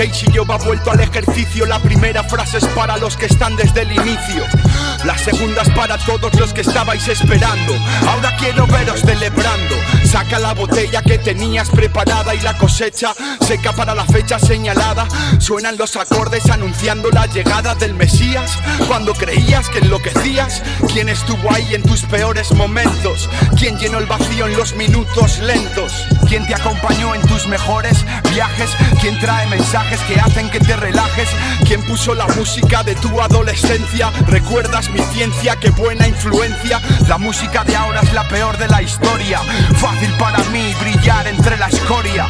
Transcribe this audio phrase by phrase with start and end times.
[0.00, 1.66] Casey yo va vuelto al ejercicio.
[1.66, 4.46] La primera frase es para los que están desde el inicio.
[5.04, 7.74] La segunda es para todos los que estabais esperando.
[8.08, 9.76] Ahora quiero veros celebrando.
[10.20, 15.08] Saca la botella que tenías preparada y la cosecha seca para la fecha señalada.
[15.38, 18.50] Suenan los acordes anunciando la llegada del Mesías.
[18.86, 20.62] Cuando creías que enloquecías,
[20.92, 23.30] ¿quién estuvo ahí en tus peores momentos?
[23.58, 26.06] ¿Quién llenó el vacío en los minutos lentos?
[26.28, 28.70] ¿Quién te acompañó en tus mejores viajes?
[29.00, 31.30] ¿Quién trae mensajes que hacen que te relajes?
[31.66, 34.12] ¿Quién puso la música de tu adolescencia?
[34.26, 35.56] ¿Recuerdas mi ciencia?
[35.56, 36.78] ¡Qué buena influencia!
[37.08, 39.40] La música de ahora es la peor de la historia.
[39.76, 42.26] Fácil para mí brillar entre la escoria.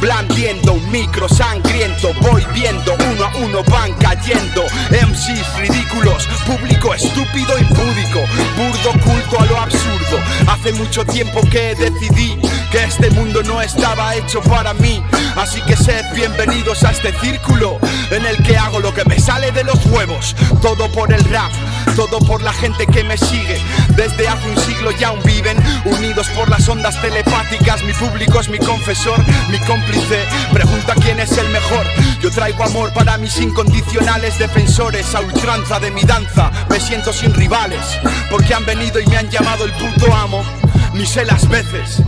[0.00, 4.64] Blandiendo un micro sangriento, voy viendo uno a uno van cayendo.
[4.90, 8.20] MCs ridículos, público estúpido y púdico,
[8.56, 10.18] burdo culto a lo absurdo.
[10.48, 12.36] Hace mucho tiempo que decidí
[12.72, 15.02] que este mundo no estaba hecho para mí.
[15.36, 17.80] Así que sed bienvenidos a este círculo
[18.10, 20.36] en el que hago lo que me sale de los huevos.
[20.60, 21.50] Todo por el rap,
[21.96, 23.60] todo por la gente que me sigue.
[23.96, 27.82] Desde hace un siglo ya aún viven unidos por las ondas telepáticas.
[27.82, 29.18] Mi público es mi confesor,
[29.50, 30.24] mi cómplice.
[30.52, 31.84] Pregunta quién es el mejor.
[32.20, 35.12] Yo traigo amor para mis incondicionales defensores.
[35.16, 37.84] A ultranza de mi danza, me siento sin rivales.
[38.30, 40.44] Porque han venido y me han llamado el puto amo.
[40.94, 42.02] Ni sé las veces.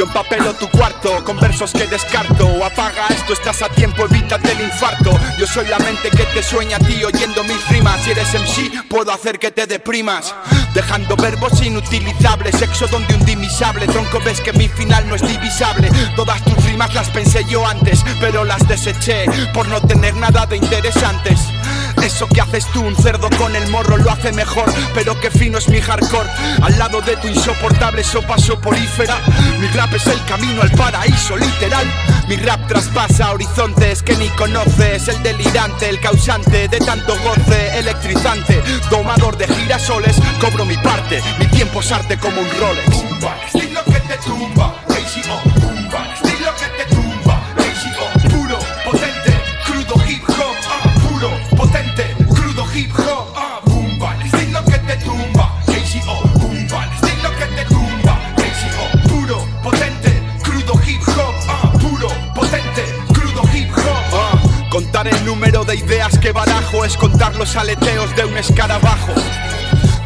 [0.00, 2.64] Yo empapelo tu cuarto con versos que descarto.
[2.64, 5.10] Apaga esto, estás a tiempo, evítate el infarto.
[5.38, 8.00] Yo soy la mente que te sueña a ti oyendo mis rimas.
[8.00, 10.34] Si eres MC, puedo hacer que te deprimas.
[10.74, 13.86] Dejando verbos inutilizables, sexo donde un dimisable.
[13.86, 15.90] Tronco, ves que mi final no es divisable.
[16.14, 20.56] Todas tus rimas las pensé yo antes, pero las deseché por no tener nada de
[20.56, 21.40] interesantes.
[22.02, 24.72] Eso que haces tú, un cerdo con el morro, lo hace mejor.
[24.94, 26.30] Pero qué fino es mi hardcore.
[26.62, 29.18] Al lado de tu insoportable sopa soporífera.
[29.58, 31.86] Mi rap es el camino al paraíso, literal.
[32.28, 35.08] Mi rap traspasa horizontes que ni conoces.
[35.08, 38.62] El delirante, el causante de tanto goce, electrizante.
[38.90, 40.16] Domador de girasoles,
[40.64, 41.22] mi parte.
[41.38, 42.96] Mi tiempo es arte como un Rolex.
[42.96, 49.32] Pumba, estilo que te tumba, KCO, Pumba, estilo que te tumba, KCO, puro, potente,
[49.64, 55.62] crudo hip hop, ah, puro, potente, crudo hip hop, ah, Pumba, estilo que te tumba,
[55.66, 62.84] KCO, Pumba, estilo que te tumba, KCO, puro, potente, crudo hip hop, ah, puro, potente,
[63.12, 64.38] crudo hip hop, Ah,
[64.70, 69.14] contar el número de ideas que barajo es contar los aleteos de un escarabajo.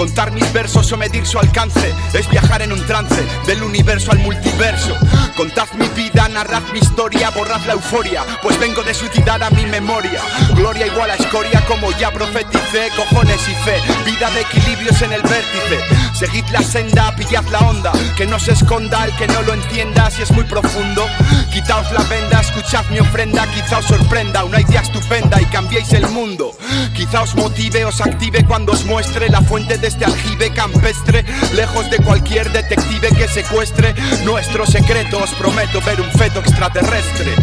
[0.00, 4.18] Contar mis versos o medir su alcance es viajar en un trance del universo al
[4.20, 4.96] multiverso.
[5.36, 9.66] Contad mi vida, narrad mi historia, borrad la euforia, pues vengo de suicidar a mi
[9.66, 10.20] memoria.
[10.54, 15.22] Gloria igual a escoria como ya profeticé, cojones y fe, vida de equilibrios en el
[15.22, 15.78] vértice.
[16.14, 20.10] Seguid la senda, pillad la onda, que no se esconda el que no lo entienda
[20.10, 21.06] si es muy profundo.
[21.52, 26.06] Quitaos la venda, escuchad mi ofrenda, quizá os sorprenda una idea estupenda y cambiéis el
[26.08, 26.52] mundo.
[26.94, 31.24] Quizá os motive, os active cuando os muestre la fuente de este aljibe campestre,
[31.54, 35.30] lejos de cualquier detective que secuestre nuestros secretos.
[35.34, 37.34] Prometo ver un feto extraterrestre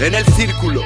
[0.00, 0.82] en el círculo.